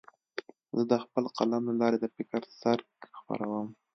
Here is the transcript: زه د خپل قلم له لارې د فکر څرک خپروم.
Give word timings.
زه 0.77 0.83
د 0.91 0.93
خپل 1.03 1.23
قلم 1.37 1.63
له 1.69 1.73
لارې 1.81 1.97
د 1.99 2.05
فکر 2.15 2.41
څرک 2.61 2.87
خپروم. 3.17 3.67